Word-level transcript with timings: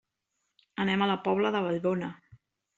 Anem 0.85 1.05
a 1.05 1.09
la 1.13 1.19
Pobla 1.29 1.53
de 1.59 1.63
Vallbona. 1.69 2.13